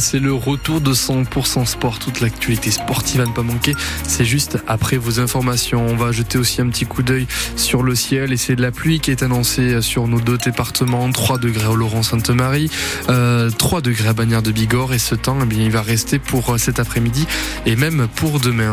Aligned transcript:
C'est 0.00 0.18
le 0.18 0.34
retour 0.34 0.80
de 0.80 0.92
100% 0.92 1.64
sport, 1.64 2.00
toute 2.00 2.20
l'actualité 2.20 2.72
sportive 2.72 3.20
à 3.20 3.24
ne 3.24 3.30
pas 3.30 3.44
manquer. 3.44 3.72
C'est 4.02 4.24
juste 4.24 4.58
après 4.66 4.96
vos 4.96 5.20
informations. 5.20 5.86
On 5.86 5.94
va 5.94 6.10
jeter 6.10 6.38
aussi 6.38 6.60
un 6.60 6.68
petit 6.70 6.86
coup 6.86 7.04
d'œil 7.04 7.28
sur 7.54 7.84
le 7.84 7.94
ciel 7.94 8.32
et 8.32 8.36
c'est 8.36 8.56
de 8.56 8.62
la 8.62 8.72
pluie 8.72 8.98
qui 8.98 9.12
est 9.12 9.22
annoncée 9.22 9.80
sur 9.82 10.08
nos 10.08 10.20
deux 10.20 10.38
départements. 10.38 11.08
3 11.12 11.38
degrés 11.38 11.68
au 11.68 11.76
Laurent-Sainte-Marie, 11.76 12.68
euh, 13.10 13.48
3 13.48 13.80
degrés 13.80 14.08
à 14.08 14.12
Bagnères 14.12 14.42
de 14.42 14.50
Bigorre 14.50 14.92
et 14.92 14.98
ce 14.98 15.14
temps, 15.14 15.38
eh 15.40 15.46
bien, 15.46 15.62
il 15.62 15.70
va 15.70 15.82
rester 15.82 16.18
pour 16.18 16.58
cet 16.58 16.80
après-midi 16.80 17.24
et 17.64 17.76
même 17.76 18.08
pour 18.16 18.40
demain. 18.40 18.72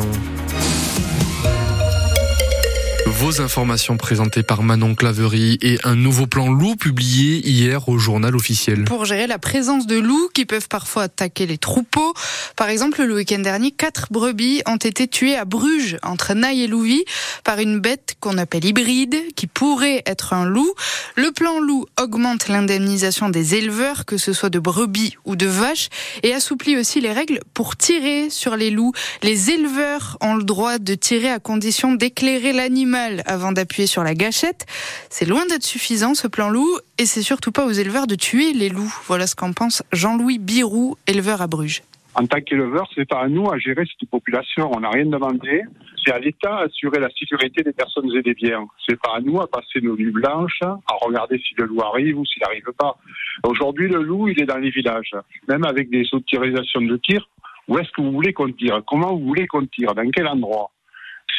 Vos 3.23 3.39
informations 3.39 3.95
présentées 3.95 4.43
par 4.43 4.63
Manon 4.63 4.95
Claverie 4.95 5.57
et 5.61 5.77
un 5.85 5.95
nouveau 5.95 6.27
plan 6.27 6.51
loup 6.51 6.75
publié 6.75 7.37
hier 7.47 7.87
au 7.87 7.97
journal 7.97 8.35
officiel. 8.35 8.83
Pour 8.83 9.05
gérer 9.05 9.27
la 9.27 9.39
présence 9.39 9.87
de 9.87 9.97
loups 9.97 10.27
qui 10.33 10.43
peuvent 10.43 10.67
parfois 10.67 11.03
attaquer 11.03 11.45
les 11.45 11.57
troupeaux. 11.57 12.13
Par 12.57 12.67
exemple, 12.67 13.01
le 13.01 13.15
week-end 13.15 13.39
dernier, 13.39 13.71
quatre 13.71 14.07
brebis 14.11 14.61
ont 14.65 14.75
été 14.75 15.07
tuées 15.07 15.37
à 15.37 15.45
Bruges, 15.45 15.97
entre 16.03 16.33
Naï 16.33 16.63
et 16.63 16.67
Louvy, 16.67 17.05
par 17.45 17.59
une 17.59 17.79
bête 17.79 18.17
qu'on 18.19 18.37
appelle 18.37 18.65
hybride, 18.65 19.15
qui 19.37 19.47
pourrait 19.47 20.03
être 20.05 20.33
un 20.33 20.43
loup. 20.43 20.73
Le 21.15 21.31
plan 21.31 21.61
loup 21.61 21.85
augmente 21.97 22.49
l'indemnisation 22.49 23.29
des 23.29 23.55
éleveurs, 23.55 24.03
que 24.03 24.17
ce 24.17 24.33
soit 24.33 24.49
de 24.49 24.59
brebis 24.59 25.15
ou 25.23 25.37
de 25.37 25.47
vaches, 25.47 25.87
et 26.23 26.33
assouplit 26.33 26.75
aussi 26.75 26.99
les 26.99 27.13
règles 27.13 27.39
pour 27.53 27.77
tirer 27.77 28.29
sur 28.29 28.57
les 28.57 28.69
loups. 28.69 28.91
Les 29.21 29.49
éleveurs 29.49 30.17
ont 30.19 30.35
le 30.35 30.43
droit 30.43 30.77
de 30.77 30.93
tirer 30.93 31.29
à 31.29 31.39
condition 31.39 31.93
d'éclairer 31.93 32.51
l'animal 32.51 33.12
avant 33.25 33.51
d'appuyer 33.51 33.87
sur 33.87 34.03
la 34.03 34.15
gâchette. 34.15 34.65
C'est 35.09 35.25
loin 35.25 35.45
d'être 35.45 35.63
suffisant 35.63 36.13
ce 36.15 36.27
plan 36.27 36.49
loup 36.49 36.79
et 36.97 37.05
c'est 37.05 37.21
surtout 37.21 37.51
pas 37.51 37.65
aux 37.65 37.71
éleveurs 37.71 38.07
de 38.07 38.15
tuer 38.15 38.53
les 38.53 38.69
loups. 38.69 38.93
Voilà 39.05 39.27
ce 39.27 39.35
qu'en 39.35 39.53
pense 39.53 39.83
Jean-Louis 39.91 40.39
Birou, 40.39 40.97
éleveur 41.07 41.41
à 41.41 41.47
Bruges. 41.47 41.83
En 42.15 42.27
tant 42.27 42.41
qu'éleveur, 42.41 42.87
c'est 42.93 43.07
pas 43.07 43.21
à 43.21 43.27
nous 43.27 43.49
à 43.49 43.57
gérer 43.57 43.85
cette 43.85 44.07
population. 44.09 44.71
On 44.75 44.81
n'a 44.81 44.89
rien 44.89 45.05
demandé. 45.05 45.63
C'est 46.05 46.13
à 46.13 46.19
l'État 46.19 46.59
d'assurer 46.61 46.99
la 46.99 47.09
sécurité 47.09 47.63
des 47.63 47.73
personnes 47.73 48.09
et 48.15 48.21
des 48.21 48.35
biens. 48.35 48.67
C'est 48.87 48.99
pas 49.01 49.15
à 49.15 49.19
nous 49.19 49.41
à 49.41 49.47
passer 49.47 49.81
nos 49.81 49.95
nuits 49.95 50.11
blanches, 50.11 50.61
à 50.61 50.93
regarder 51.01 51.39
si 51.39 51.55
le 51.57 51.65
loup 51.65 51.81
arrive 51.81 52.19
ou 52.19 52.25
s'il 52.25 52.41
n'arrive 52.41 52.71
pas. 52.77 52.97
Aujourd'hui, 53.43 53.87
le 53.87 54.03
loup, 54.03 54.27
il 54.27 54.39
est 54.39 54.45
dans 54.45 54.57
les 54.57 54.69
villages. 54.69 55.15
Même 55.47 55.65
avec 55.65 55.89
des 55.89 56.05
autorisations 56.11 56.81
de 56.81 56.97
tir, 56.97 57.27
où 57.67 57.79
est-ce 57.79 57.89
que 57.91 58.01
vous 58.01 58.11
voulez 58.11 58.33
qu'on 58.33 58.51
tire? 58.51 58.81
Comment 58.85 59.15
vous 59.15 59.25
voulez 59.25 59.47
qu'on 59.47 59.65
tire? 59.65 59.95
Dans 59.95 60.07
quel 60.11 60.27
endroit? 60.27 60.69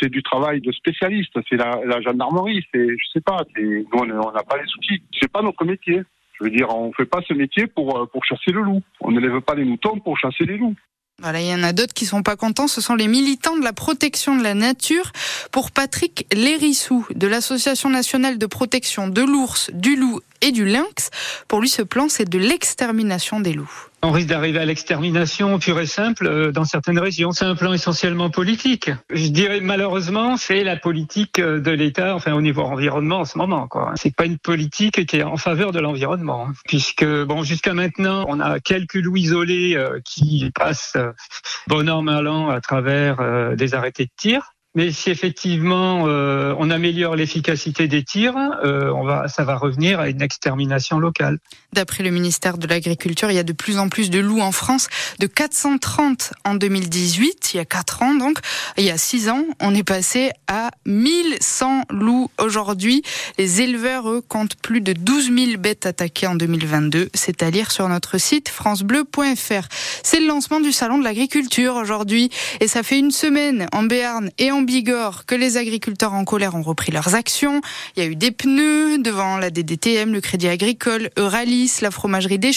C'est 0.00 0.09
du 0.09 0.23
travail 0.23 0.61
de 0.61 0.73
spécialiste, 0.73 1.33
c'est 1.48 1.56
la, 1.56 2.00
gendarmerie, 2.00 2.64
c'est, 2.73 2.89
je 2.89 3.05
sais 3.12 3.20
pas, 3.20 3.45
nous 3.56 3.87
on 3.92 4.06
n'a 4.06 4.42
pas 4.42 4.56
les 4.56 4.73
outils, 4.78 5.03
c'est 5.20 5.31
pas 5.31 5.42
notre 5.42 5.64
métier. 5.64 6.03
Je 6.39 6.45
veux 6.45 6.51
dire, 6.51 6.69
on 6.75 6.92
fait 6.92 7.06
pas 7.06 7.20
ce 7.27 7.33
métier 7.33 7.67
pour, 7.69 7.97
euh, 7.97 8.06
pour 8.06 8.25
chasser 8.25 8.51
le 8.51 8.62
loup. 8.62 8.83
On 9.01 9.12
ne 9.12 9.20
lève 9.20 9.41
pas 9.41 9.55
les 9.55 9.64
moutons 9.64 10.01
pour 10.01 10.19
chasser 10.19 10.45
les 10.45 10.56
loups. 10.56 10.75
Voilà, 11.20 11.41
il 11.41 11.47
y 11.47 11.55
en 11.55 11.62
a 11.62 11.73
d'autres 11.73 11.95
qui 11.95 12.06
sont 12.06 12.25
pas 12.25 12.34
contents. 12.34 12.67
Ce 12.67 12.81
sont 12.81 12.97
les 12.97 13.06
militants 13.06 13.56
de 13.56 13.62
la 13.62 13.73
protection 13.73 14.36
de 14.36 14.42
la 14.42 14.55
nature. 14.55 15.12
Pour 15.53 15.70
Patrick 15.70 16.27
Lérissou, 16.34 17.06
de 17.14 17.29
l'Association 17.29 17.89
nationale 17.89 18.36
de 18.36 18.47
protection 18.47 19.06
de 19.06 19.23
l'ours, 19.23 19.70
du 19.73 19.95
loup 19.95 20.20
et 20.45 20.53
du 20.53 20.67
lynx, 20.67 21.11
pour 21.48 21.61
lui, 21.61 21.69
ce 21.69 21.81
plan, 21.81 22.09
c'est 22.09 22.28
de 22.28 22.39
l'extermination 22.39 23.41
des 23.41 23.55
loups. 23.55 23.89
On 24.03 24.11
risque 24.11 24.28
d'arriver 24.28 24.59
à 24.59 24.67
l'extermination 24.67 25.59
pure 25.59 25.81
et 25.81 25.86
simple 25.86 26.27
euh, 26.27 26.53
dans 26.53 26.67
certaines 26.67 26.98
régions. 26.98 27.33
C'est 27.33 27.47
un 27.47 27.55
plan 27.55 27.73
essentiellement 27.73 28.28
politique. 28.28 28.91
Je 29.09 29.28
dirais 29.28 29.61
malheureusement, 29.61 30.36
c'est 30.36 30.62
la 30.62 30.77
politique 30.77 31.39
euh, 31.39 31.59
de 31.59 31.70
l'État, 31.70 32.14
enfin 32.14 32.34
au 32.34 32.42
niveau 32.42 32.61
environnement 32.61 33.20
en 33.20 33.25
ce 33.25 33.39
moment. 33.39 33.67
Quoi. 33.67 33.92
C'est 33.97 34.14
pas 34.14 34.27
une 34.27 34.36
politique 34.36 35.06
qui 35.06 35.17
est 35.17 35.23
en 35.23 35.39
faveur 35.39 35.73
de 35.73 35.81
l'environnement, 35.81 36.48
hein. 36.48 36.53
puisque 36.67 37.06
bon 37.06 37.45
jusqu'à 37.45 37.73
maintenant, 37.73 38.27
on 38.29 38.41
a 38.41 38.61
quelques 38.61 38.97
loups 38.97 39.17
isolés 39.17 39.75
euh, 39.75 40.01
qui 40.05 40.51
passent 40.55 40.98
bon 41.67 41.89
an 41.89 42.03
mal 42.03 42.29
an 42.29 42.51
à 42.51 42.61
travers 42.61 43.56
des 43.56 43.73
arrêtés 43.73 44.05
de 44.05 44.11
tir. 44.19 44.53
Mais 44.77 44.91
si 44.91 45.11
effectivement 45.11 46.08
euh, 46.08 46.53
on 46.58 46.69
améliore 46.69 47.14
l'efficacité 47.14 47.86
des 47.86 48.02
tirs, 48.02 48.35
euh, 48.64 48.90
on 48.90 49.05
va, 49.05 49.29
ça 49.29 49.45
va 49.45 49.57
revenir 49.57 50.01
à 50.01 50.08
une 50.08 50.20
extermination 50.20 50.98
locale. 50.98 51.39
D'après 51.73 52.02
le 52.02 52.11
ministère 52.11 52.58
de 52.58 52.67
l'Agriculture, 52.67 53.30
il 53.30 53.35
y 53.35 53.39
a 53.39 53.45
de 53.45 53.52
plus 53.52 53.79
en 53.79 53.89
plus 53.89 54.11
de 54.11 54.18
loups 54.18 54.40
en 54.40 54.51
France, 54.51 54.89
de 55.20 55.29
430 55.29 56.33
en 56.45 56.57
2018, 56.57 57.55
il 57.55 57.58
y 57.58 57.61
a 57.61 57.64
4 57.64 58.02
ans 58.02 58.14
donc. 58.14 58.39
Il 58.77 58.85
y 58.85 58.90
a 58.90 58.98
6 58.98 59.29
ans, 59.29 59.45
on 59.61 59.74
est 59.77 59.85
passé 59.85 60.30
à 60.48 60.70
1100 60.86 61.83
loups 61.91 62.30
aujourd'hui. 62.39 63.02
Les 63.39 63.61
éleveurs, 63.61 64.11
eux, 64.11 64.23
comptent 64.27 64.56
plus 64.56 64.80
de 64.80 64.92
12 64.92 65.33
000 65.33 65.58
bêtes 65.58 65.86
attaquées 65.86 66.27
en 66.27 66.35
2022. 66.35 67.11
C'est 67.14 67.45
à 67.45 67.51
lire 67.51 67.70
sur 67.70 67.89
notre 67.89 68.18
site 68.18 68.48
francebleu.fr. 68.48 69.68
C'est 70.02 70.18
le 70.18 70.27
lancement 70.27 70.61
du 70.61 70.73
salon 70.73 70.98
de 70.98 71.05
l'agriculture 71.05 71.77
aujourd'hui 71.77 72.30
et 72.61 72.67
ça 72.67 72.83
fait 72.83 72.98
une 72.98 73.12
semaine 73.12 73.68
en 73.73 73.85
Béarn 73.85 74.30
et 74.39 74.51
en 74.51 74.64
Bigorre 74.64 75.27
que 75.27 75.35
les 75.35 75.57
agriculteurs 75.57 76.13
en 76.13 76.25
colère 76.25 76.55
ont 76.55 76.63
repris 76.63 76.92
leurs 76.92 77.14
actions. 77.14 77.61
Il 77.97 78.02
y 78.02 78.07
a 78.07 78.08
eu 78.08 78.17
des 78.17 78.30
pneus 78.30 78.98
devant 78.98 79.36
la 79.36 79.51
DDTM, 79.51 80.13
le 80.13 80.20
Crédit 80.20 80.48
Agricole, 80.48 81.11
Euralis, 81.17 81.79
la 81.83 81.91
fromagerie 81.91 82.39
des 82.39 82.52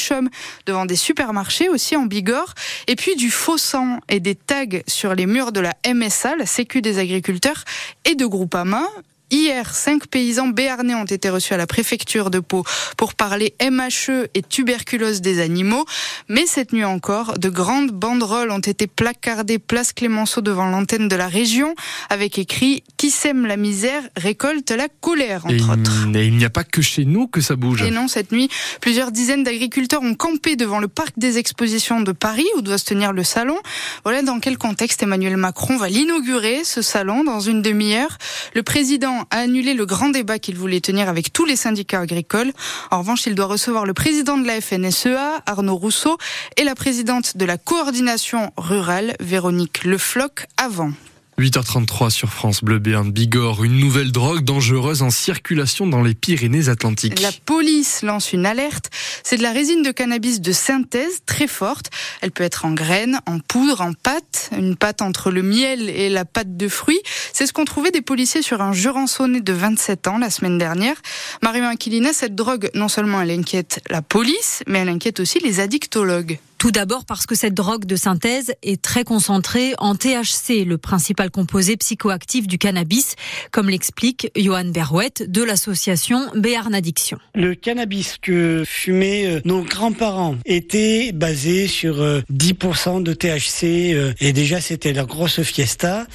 devant 0.65 0.85
des 0.85 0.95
supermarchés 0.95 1.69
aussi 1.69 1.95
en 1.95 2.05
Bigorre. 2.05 2.53
Et 2.87 2.95
puis 2.95 3.15
du 3.15 3.29
faux 3.29 3.57
sang 3.57 3.99
et 4.09 4.19
des 4.19 4.35
tags 4.35 4.65
sur 4.87 5.15
les 5.15 5.25
murs 5.25 5.51
de 5.51 5.59
la 5.59 5.73
MSA, 5.87 6.35
la 6.35 6.45
Sécu 6.45 6.81
des 6.81 6.99
agriculteurs, 6.99 7.63
et 8.05 8.15
de 8.15 8.25
Groupama. 8.25 8.83
Hier, 9.29 9.75
cinq 9.75 10.07
paysans 10.07 10.47
béarnais 10.47 10.95
ont 10.95 11.03
été 11.03 11.29
reçus 11.29 11.53
à 11.53 11.57
la 11.57 11.67
préfecture 11.67 12.29
de 12.29 12.39
Pau 12.39 12.63
pour 12.95 13.13
parler 13.13 13.55
MHE 13.61 14.27
et 14.33 14.41
tuberculose 14.41 15.19
des 15.19 15.41
animaux. 15.41 15.85
Mais 16.29 16.45
cette 16.45 16.71
nuit 16.71 16.85
encore, 16.85 17.37
de 17.37 17.49
grandes 17.49 17.91
banderoles 17.91 18.51
ont 18.51 18.59
été 18.59 18.87
placardées 18.87 19.59
place 19.59 19.91
Clémenceau 19.91 20.39
devant 20.39 20.69
l'antenne 20.69 21.09
de 21.09 21.15
la 21.17 21.27
région 21.27 21.75
avec 22.09 22.39
écrit 22.39 22.83
Qui 22.95 23.09
sème 23.09 23.45
la 23.45 23.57
misère 23.57 24.01
récolte 24.15 24.71
la 24.71 24.87
colère, 24.87 25.45
entre 25.45 25.73
autres. 25.73 26.07
Et 26.15 26.25
il 26.25 26.37
n'y 26.37 26.45
a 26.45 26.49
pas 26.49 26.63
que 26.63 26.81
chez 26.81 27.03
nous 27.03 27.27
que 27.27 27.41
ça 27.41 27.57
bouge. 27.57 27.81
Et 27.81 27.91
non, 27.91 28.07
cette 28.07 28.31
nuit, 28.31 28.49
plusieurs 28.79 29.11
dizaines 29.11 29.43
d'agriculteurs 29.43 30.03
ont 30.03 30.15
campé 30.15 30.55
devant 30.55 30.79
le 30.79 30.87
parc 30.87 31.19
des 31.19 31.37
expositions 31.37 31.99
de 31.99 32.13
Paris 32.13 32.47
où 32.55 32.61
doit 32.61 32.77
se 32.77 32.85
tenir 32.85 33.11
le 33.11 33.25
salon. 33.25 33.57
Voilà 34.05 34.21
dans 34.21 34.39
quel 34.39 34.57
contexte 34.57 35.03
Emmanuel 35.03 35.35
Macron 35.35 35.75
va 35.75 35.89
l'inaugurer, 35.89 36.63
ce 36.63 36.81
salon, 36.81 37.25
dans 37.25 37.41
une 37.41 37.61
demi-heure. 37.61 38.17
Le 38.55 38.63
président 38.63 39.16
a 39.29 39.37
annulé 39.37 39.73
le 39.73 39.85
grand 39.85 40.09
débat 40.09 40.39
qu'il 40.39 40.57
voulait 40.57 40.81
tenir 40.81 41.09
avec 41.09 41.33
tous 41.33 41.45
les 41.45 41.55
syndicats 41.55 42.01
agricoles. 42.01 42.51
En 42.91 42.99
revanche, 42.99 43.25
il 43.25 43.35
doit 43.35 43.45
recevoir 43.45 43.85
le 43.85 43.93
président 43.93 44.37
de 44.37 44.45
la 44.45 44.61
FNSEA, 44.61 45.41
Arnaud 45.45 45.75
Rousseau, 45.75 46.17
et 46.57 46.63
la 46.63 46.75
présidente 46.75 47.37
de 47.37 47.45
la 47.45 47.57
coordination 47.57 48.51
rurale, 48.57 49.15
Véronique 49.19 49.83
Lefloc, 49.83 50.45
avant. 50.57 50.91
8h33 51.39 52.09
sur 52.09 52.29
France 52.33 52.63
Bleu 52.63 52.79
Béarn 52.79 53.11
Bigorre, 53.11 53.63
une 53.63 53.79
nouvelle 53.79 54.11
drogue 54.11 54.43
dangereuse 54.43 55.03
en 55.03 55.11
circulation 55.11 55.85
dans 55.85 56.01
les 56.01 56.15
Pyrénées-Atlantiques. 56.15 57.19
La 57.19 57.31
police 57.31 58.01
lance 58.01 58.33
une 58.33 58.47
alerte. 58.47 58.89
C'est 59.21 59.37
de 59.37 59.43
la 59.43 59.51
résine 59.51 59.83
de 59.83 59.91
cannabis 59.91 60.41
de 60.41 60.51
synthèse 60.51 61.19
très 61.27 61.45
forte. 61.45 61.91
Elle 62.21 62.31
peut 62.31 62.43
être 62.43 62.65
en 62.65 62.71
graines, 62.71 63.19
en 63.27 63.37
poudre, 63.37 63.81
en 63.81 63.93
pâte, 63.93 64.49
une 64.57 64.75
pâte 64.75 65.03
entre 65.03 65.29
le 65.29 65.43
miel 65.43 65.91
et 65.91 66.09
la 66.09 66.25
pâte 66.25 66.57
de 66.57 66.67
fruits. 66.67 67.01
C'est 67.33 67.45
ce 67.45 67.53
qu'ont 67.53 67.65
trouvé 67.65 67.91
des 67.91 68.01
policiers 68.01 68.41
sur 68.41 68.63
un 68.63 68.73
Jurançonné 68.73 69.39
de 69.39 69.53
27 69.53 70.07
ans 70.07 70.17
la 70.17 70.31
semaine 70.31 70.57
dernière. 70.57 70.95
Aquilina, 71.43 72.13
cette 72.13 72.33
drogue, 72.33 72.71
non 72.73 72.87
seulement 72.87 73.21
elle 73.21 73.29
inquiète 73.29 73.83
la 73.91 74.01
police, 74.01 74.63
mais 74.65 74.79
elle 74.79 74.89
inquiète 74.89 75.19
aussi 75.19 75.37
les 75.39 75.59
addictologues. 75.59 76.39
Tout 76.57 76.71
d'abord 76.71 77.05
parce 77.05 77.27
que 77.27 77.35
cette 77.35 77.53
drogue 77.53 77.85
de 77.85 77.95
synthèse 77.95 78.51
est 78.63 78.81
très 78.81 79.03
concentrée 79.03 79.75
en 79.77 79.93
THC, 79.93 80.65
le 80.65 80.79
principal 80.79 81.29
composé 81.29 81.77
psychoactif 81.77 82.47
du 82.47 82.57
cannabis, 82.57 83.13
comme 83.51 83.69
l'explique 83.69 84.31
Johan 84.35 84.65
Berouette 84.65 85.29
de 85.29 85.43
l'association 85.43 86.19
Béarn 86.33 86.73
Addiction. 86.73 87.19
Le 87.35 87.53
cannabis 87.53 88.17
que 88.19 88.63
fumaient 88.65 89.27
euh, 89.27 89.41
nos 89.45 89.61
grands-parents 89.61 90.35
était 90.45 91.11
basé 91.11 91.67
sur 91.67 91.97
10% 91.97 91.99
euh, 91.99 93.01
de 93.01 93.13
THC 93.13 93.93
euh, 93.93 94.13
et 94.19 94.33
déjà 94.33 94.59
c'était 94.59 94.93
la 94.93 95.05
grosse 95.05 95.43
fiesta. 95.43 96.07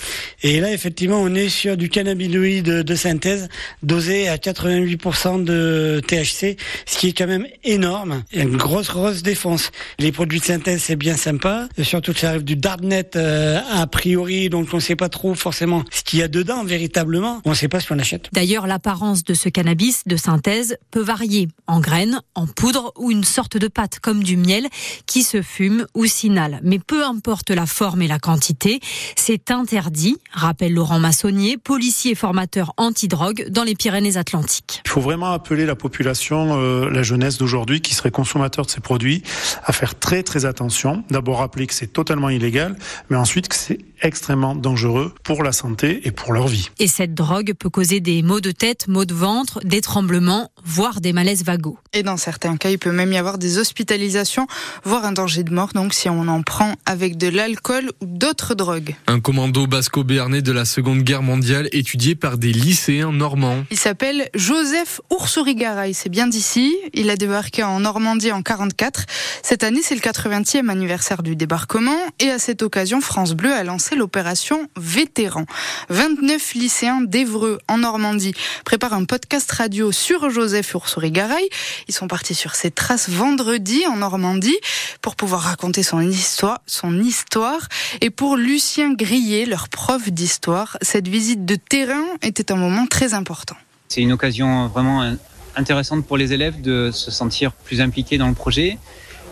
Et 0.42 0.58
là 0.58 0.72
effectivement 0.72 1.20
on 1.20 1.36
est 1.36 1.50
sur 1.50 1.76
du 1.76 1.88
cannabinoïde 1.88 2.64
de 2.64 2.94
synthèse 2.96 3.48
dosé 3.84 4.28
à 4.28 4.38
88% 4.38 5.44
de 5.44 6.00
THC, 6.04 6.56
ce 6.84 6.98
qui 6.98 7.10
est 7.10 7.12
quand 7.16 7.28
même 7.28 7.46
énorme. 7.62 8.24
Il 8.32 8.38
y 8.38 8.40
a 8.40 8.44
une 8.44 8.56
grosse 8.56 8.88
grosse 8.90 9.22
défense. 9.22 9.70
Les 10.00 10.10
produits 10.10 10.31
de 10.40 10.44
synthèse, 10.44 10.82
c'est 10.82 10.96
bien 10.96 11.16
sympa. 11.16 11.68
Surtout 11.82 12.12
que 12.12 12.20
ça 12.20 12.30
arrive 12.30 12.44
du 12.44 12.56
darknet 12.56 13.10
euh, 13.16 13.60
a 13.70 13.86
priori, 13.86 14.48
donc 14.48 14.68
on 14.72 14.76
ne 14.76 14.82
sait 14.82 14.96
pas 14.96 15.08
trop 15.08 15.34
forcément 15.34 15.84
ce 15.90 16.02
qu'il 16.02 16.18
y 16.18 16.22
a 16.22 16.28
dedans 16.28 16.64
véritablement. 16.64 17.40
On 17.44 17.50
ne 17.50 17.54
sait 17.54 17.68
pas 17.68 17.80
ce 17.80 17.88
qu'on 17.88 17.98
achète. 17.98 18.28
D'ailleurs, 18.32 18.66
l'apparence 18.66 19.24
de 19.24 19.34
ce 19.34 19.48
cannabis 19.48 20.02
de 20.06 20.16
synthèse 20.16 20.76
peut 20.90 21.02
varier 21.02 21.48
en 21.66 21.80
graines, 21.80 22.20
en 22.34 22.46
poudre 22.46 22.92
ou 22.96 23.10
une 23.10 23.24
sorte 23.24 23.56
de 23.56 23.68
pâte 23.68 23.98
comme 24.00 24.22
du 24.22 24.36
miel 24.36 24.66
qui 25.06 25.22
se 25.22 25.42
fume 25.42 25.86
ou 25.94 26.06
s'inhale. 26.06 26.60
Mais 26.62 26.78
peu 26.78 27.04
importe 27.04 27.50
la 27.50 27.66
forme 27.66 28.02
et 28.02 28.08
la 28.08 28.18
quantité, 28.18 28.80
c'est 29.16 29.50
interdit, 29.50 30.16
rappelle 30.32 30.74
Laurent 30.74 30.98
Massonnier, 30.98 31.56
policier 31.58 32.12
et 32.12 32.14
formateur 32.14 32.72
anti-drogue 32.76 33.46
dans 33.50 33.64
les 33.64 33.74
Pyrénées-Atlantiques. 33.74 34.82
Il 34.84 34.90
faut 34.90 35.00
vraiment 35.00 35.32
appeler 35.32 35.66
la 35.66 35.76
population, 35.76 36.60
euh, 36.60 36.90
la 36.90 37.02
jeunesse 37.02 37.38
d'aujourd'hui 37.38 37.80
qui 37.80 37.94
serait 37.94 38.10
consommateur 38.10 38.66
de 38.66 38.70
ces 38.70 38.80
produits, 38.80 39.22
à 39.64 39.72
faire 39.72 39.98
très 39.98 40.21
très 40.22 40.44
attention. 40.44 41.04
D'abord 41.10 41.38
rappeler 41.38 41.66
que 41.66 41.74
c'est 41.74 41.92
totalement 41.92 42.30
illégal, 42.30 42.76
mais 43.10 43.16
ensuite 43.16 43.48
que 43.48 43.56
c'est 43.56 43.78
extrêmement 44.02 44.54
dangereux 44.54 45.14
pour 45.22 45.42
la 45.42 45.52
santé 45.52 46.00
et 46.04 46.10
pour 46.10 46.32
leur 46.32 46.48
vie. 46.48 46.70
Et 46.78 46.88
cette 46.88 47.14
drogue 47.14 47.54
peut 47.58 47.70
causer 47.70 48.00
des 48.00 48.22
maux 48.22 48.40
de 48.40 48.50
tête, 48.50 48.88
maux 48.88 49.04
de 49.04 49.14
ventre, 49.14 49.60
des 49.64 49.80
tremblements, 49.80 50.50
voire 50.64 51.00
des 51.00 51.12
malaises 51.12 51.44
vagos. 51.44 51.78
Et 51.92 52.02
dans 52.02 52.16
certains 52.16 52.56
cas, 52.56 52.70
il 52.70 52.78
peut 52.78 52.92
même 52.92 53.12
y 53.12 53.16
avoir 53.16 53.38
des 53.38 53.58
hospitalisations, 53.58 54.46
voire 54.84 55.04
un 55.04 55.12
danger 55.12 55.44
de 55.44 55.52
mort, 55.52 55.70
donc 55.74 55.94
si 55.94 56.08
on 56.08 56.28
en 56.28 56.42
prend 56.42 56.74
avec 56.86 57.16
de 57.16 57.28
l'alcool 57.28 57.90
ou 58.00 58.06
d'autres 58.06 58.54
drogues. 58.54 58.94
Un 59.06 59.20
commando 59.20 59.66
basco-béarnais 59.66 60.42
de 60.42 60.52
la 60.52 60.64
Seconde 60.64 61.02
Guerre 61.02 61.22
mondiale 61.22 61.68
étudié 61.72 62.14
par 62.14 62.38
des 62.38 62.52
lycéens 62.52 63.12
normands. 63.12 63.64
Il 63.70 63.78
s'appelle 63.78 64.28
Joseph 64.34 65.00
Oursurigaray, 65.10 65.94
c'est 65.94 66.08
bien 66.08 66.26
d'ici. 66.26 66.74
Il 66.92 67.10
a 67.10 67.16
débarqué 67.16 67.62
en 67.62 67.80
Normandie 67.80 68.32
en 68.32 68.42
44. 68.42 69.04
Cette 69.42 69.64
année, 69.64 69.80
c'est 69.82 69.94
le 69.94 70.00
80e 70.00 70.68
anniversaire 70.68 71.22
du 71.22 71.36
débarquement 71.36 71.98
et 72.20 72.30
à 72.30 72.38
cette 72.38 72.62
occasion, 72.62 73.00
France 73.00 73.34
Bleu 73.34 73.52
a 73.52 73.64
lancé 73.64 73.91
l'opération 73.94 74.68
Vétéran. 74.76 75.46
29 75.88 76.54
lycéens 76.54 77.00
d'Evreux 77.00 77.58
en 77.68 77.78
Normandie 77.78 78.34
préparent 78.64 78.94
un 78.94 79.04
podcast 79.04 79.50
radio 79.52 79.92
sur 79.92 80.30
Joseph 80.30 80.74
Oursurigaray. 80.74 81.48
Ils 81.88 81.94
sont 81.94 82.08
partis 82.08 82.34
sur 82.34 82.54
ses 82.54 82.70
traces 82.70 83.08
vendredi 83.08 83.86
en 83.86 83.96
Normandie 83.96 84.56
pour 85.00 85.16
pouvoir 85.16 85.42
raconter 85.42 85.82
son 85.82 86.00
histoire, 86.00 86.60
son 86.66 87.00
histoire. 87.00 87.68
Et 88.00 88.10
pour 88.10 88.36
Lucien 88.36 88.94
Grillet, 88.94 89.46
leur 89.46 89.68
prof 89.68 90.10
d'histoire, 90.10 90.76
cette 90.82 91.08
visite 91.08 91.44
de 91.44 91.56
terrain 91.56 92.04
était 92.22 92.52
un 92.52 92.56
moment 92.56 92.86
très 92.86 93.14
important. 93.14 93.56
C'est 93.88 94.00
une 94.00 94.12
occasion 94.12 94.68
vraiment 94.68 95.16
intéressante 95.56 96.06
pour 96.06 96.16
les 96.16 96.32
élèves 96.32 96.60
de 96.60 96.90
se 96.92 97.10
sentir 97.10 97.52
plus 97.52 97.80
impliqués 97.80 98.18
dans 98.18 98.28
le 98.28 98.34
projet 98.34 98.78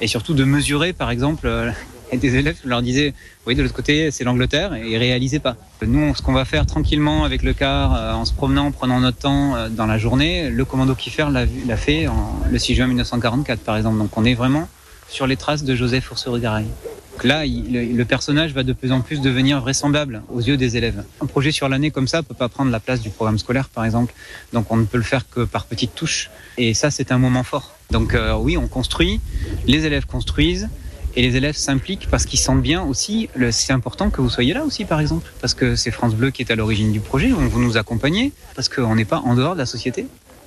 et 0.01 0.07
surtout 0.07 0.35
de 0.35 0.45
mesurer, 0.45 0.93
par 0.93 1.11
exemple, 1.11 1.73
euh, 2.13 2.17
des 2.17 2.37
élèves, 2.37 2.57
je 2.63 2.69
leur 2.69 2.83
disais, 2.83 3.15
oui, 3.47 3.55
de 3.55 3.63
l'autre 3.63 3.75
côté, 3.75 4.11
c'est 4.11 4.25
l'Angleterre, 4.25 4.75
et 4.75 4.91
ils 4.91 4.97
réalisaient 4.97 5.39
pas. 5.39 5.57
Nous, 5.87 6.15
ce 6.15 6.23
qu'on 6.23 6.33
va 6.33 6.45
faire 6.45 6.67
tranquillement 6.67 7.25
avec 7.25 7.43
le 7.43 7.53
car, 7.53 7.95
euh, 7.95 8.13
en 8.13 8.25
se 8.25 8.33
promenant, 8.33 8.67
en 8.67 8.73
prenant 8.73 9.01
notre 9.01 9.19
temps 9.19 9.57
euh, 9.57 9.69
dans 9.69 9.87
la 9.87 9.99
journée, 9.99 10.51
le 10.51 10.65
commando 10.65 10.95
Kiefer 10.95 11.27
l'a 11.31 11.77
fait 11.77 12.07
le 12.51 12.59
6 12.59 12.75
juin 12.75 12.87
1944, 12.87 13.61
par 13.61 13.77
exemple. 13.77 13.99
Donc 13.99 14.17
on 14.17 14.25
est 14.25 14.35
vraiment 14.35 14.69
sur 15.09 15.27
les 15.27 15.37
traces 15.37 15.65
de 15.65 15.75
Joseph 15.75 16.11
Ourseregaray. 16.11 16.65
Donc 17.13 17.25
là, 17.25 17.45
le 17.45 18.05
personnage 18.05 18.55
va 18.55 18.63
de 18.63 18.73
plus 18.73 18.93
en 18.93 19.01
plus 19.01 19.21
devenir 19.21 19.61
vraisemblable 19.61 20.23
aux 20.33 20.41
yeux 20.41 20.57
des 20.57 20.77
élèves. 20.77 21.05
Un 21.21 21.27
projet 21.27 21.51
sur 21.51 21.69
l'année 21.69 21.91
comme 21.91 22.09
ça 22.09 22.23
peut 22.23 22.35
pas 22.35 22.49
prendre 22.49 22.71
la 22.71 22.81
place 22.81 23.01
du 23.01 23.11
programme 23.11 23.39
scolaire, 23.39 23.69
par 23.69 23.85
exemple. 23.85 24.15
Donc 24.53 24.71
on 24.71 24.77
ne 24.77 24.85
peut 24.85 24.97
le 24.97 25.05
faire 25.05 25.29
que 25.29 25.41
par 25.41 25.67
petites 25.67 25.95
touches. 25.95 26.31
Et 26.57 26.73
ça, 26.73 26.91
c'est 26.91 27.13
un 27.13 27.19
moment 27.19 27.43
fort. 27.43 27.75
Donc 27.91 28.15
euh, 28.15 28.35
oui, 28.35 28.57
on 28.57 28.69
construit, 28.69 29.21
les 29.67 29.85
élèves 29.85 30.07
construisent, 30.07 30.69
et 31.17 31.23
les 31.23 31.37
élèves 31.37 31.57
s'impliquent 31.57 32.09
parce 32.11 32.27
qu'ils 32.27 32.39
sentent 32.39 32.63
bien 32.63 32.83
aussi, 32.83 33.29
c'est 33.51 33.73
important 33.73 34.11
que 34.11 34.21
vous 34.21 34.31
soyez 34.31 34.55
là 34.55 34.65
aussi 34.65 34.85
par 34.85 35.01
exemple, 35.01 35.31
parce 35.41 35.55
que 35.55 35.77
c'est 35.77 35.91
France 35.91 36.15
Bleu 36.15 36.31
qui 36.31 36.43
est 36.43 36.51
à 36.51 36.57
l'origine 36.57 36.93
du 36.93 37.01
projet, 37.01 37.29
vous 37.29 37.61
nous 37.61 37.77
accompagnez, 37.77 38.33
parce 38.55 38.69
qu'on 38.69 38.95
n'est 38.95 39.05
pas 39.05 39.19
en 39.19 39.35
dehors 39.35 39.55
de 39.55 39.59
la 39.59 39.67
société, 39.67 40.07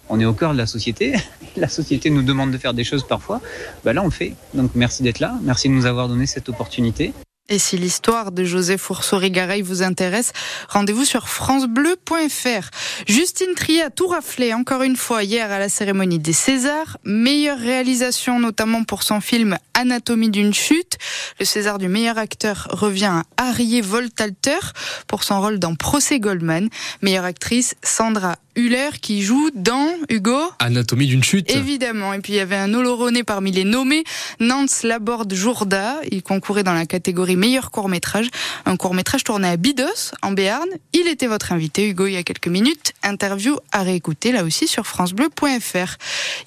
on 0.10 0.20
est 0.20 0.26
au 0.26 0.34
cœur 0.34 0.54
de 0.54 0.58
la 0.58 0.68
société, 0.68 1.16
la 1.56 1.68
société 1.68 2.10
nous 2.10 2.24
demande 2.24 2.52
de 2.52 2.58
faire 2.58 2.74
des 2.74 2.84
choses 2.84 3.06
parfois, 3.08 3.42
bah 3.84 3.94
là 3.94 4.02
on 4.02 4.06
le 4.06 4.12
fait. 4.12 4.34
Donc 4.54 4.72
merci 4.76 5.04
d'être 5.04 5.20
là, 5.20 5.38
merci 5.44 5.70
de 5.70 5.74
nous 5.74 5.86
avoir 5.86 6.08
donné 6.08 6.26
cette 6.26 6.50
opportunité. 6.50 7.14
Et 7.50 7.60
si 7.60 7.78
l'histoire 7.78 8.32
de 8.32 8.46
Joseph 8.46 8.90
Oursauri-Garay 8.90 9.62
vous 9.62 9.84
intéresse, 9.84 10.32
rendez-vous 10.70 11.04
sur 11.04 11.28
francebleu.fr. 11.28 12.70
Justine 13.06 13.54
Trier 13.54 13.82
a 13.82 13.90
tout 13.90 14.08
raflé 14.08 14.54
encore 14.54 14.82
une 14.82 14.96
fois 14.96 15.24
hier 15.24 15.52
à 15.52 15.60
la 15.60 15.68
cérémonie 15.68 16.20
des 16.20 16.32
Césars. 16.32 16.98
Meilleure 17.04 17.60
réalisation 17.60 18.40
notamment 18.40 18.86
pour 18.86 19.04
son 19.04 19.20
film 19.20 19.58
Anatomie 19.74 20.30
d'une 20.30 20.54
chute. 20.54 20.98
Le 21.38 21.46
César 21.46 21.80
du 21.80 21.90
meilleur 21.90 22.18
acteur 22.18 22.70
revient 22.72 23.24
à 23.36 23.50
Harriet 23.50 23.82
Voltalter 23.82 24.60
pour 25.08 25.26
son 25.26 25.42
rôle 25.42 25.60
dans 25.60 25.76
Procès 25.76 26.22
Goldman. 26.22 26.70
Meilleure 27.02 27.26
actrice 27.26 27.76
Sandra 27.84 28.38
Huller 28.56 28.90
qui 29.02 29.22
joue 29.22 29.50
dans 29.54 29.90
Hugo 30.10 30.40
Anatomie 30.60 31.08
d'une 31.08 31.24
chute. 31.24 31.52
Évidemment. 31.52 32.14
Et 32.14 32.20
puis 32.20 32.34
il 32.34 32.36
y 32.38 32.40
avait 32.40 32.56
un 32.56 32.74
Oloronais 32.74 33.24
parmi 33.24 33.52
les 33.52 33.64
nommés, 33.64 34.04
Nance 34.40 34.84
Laborde 34.84 35.34
Jourda. 35.34 35.96
Il 36.12 36.24
concourait 36.24 36.64
dans 36.64 36.74
la 36.74 36.86
catégorie 36.86 37.36
meilleur 37.36 37.72
court 37.72 37.90
métrage. 37.90 38.30
Un 38.66 38.78
court 38.78 38.94
métrage 38.94 39.24
tourné 39.24 39.48
à 39.48 39.58
Bidos, 39.58 40.12
en 40.22 40.32
Béarn. 40.32 40.68
Il 40.94 41.08
était 41.08 41.28
votre 41.28 41.52
invité, 41.52 41.88
Hugo, 41.88 42.08
il 42.08 42.14
y 42.14 42.18
a 42.18 42.24
quelques 42.24 42.48
minutes. 42.48 42.94
Interview 43.04 43.58
à 43.72 43.84
réécouter 43.84 44.32
là 44.32 44.44
aussi 44.44 44.68
sur 44.68 44.86
FranceBleu.fr. 44.86 45.98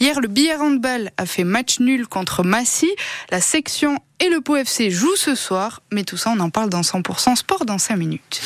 Hier, 0.01 0.21
le 0.21 0.29
billard 0.29 0.63
handball 0.63 1.11
a 1.17 1.27
fait 1.27 1.45
match 1.45 1.81
nul 1.81 2.07
contre 2.07 2.43
Massy. 2.45 2.91
La 3.31 3.41
section 3.41 3.99
et 4.21 4.29
le 4.29 4.41
POFC 4.41 4.91
jouent 4.91 5.17
ce 5.17 5.35
soir. 5.35 5.83
Mais 5.93 6.05
tout 6.05 6.17
ça, 6.17 6.33
on 6.35 6.41
en 6.41 6.51
parle 6.51 6.71
dans 6.71 6.81
100% 6.81 7.37
sport 7.37 7.65
dans 7.65 7.79
5 7.79 7.97
minutes. 7.97 8.41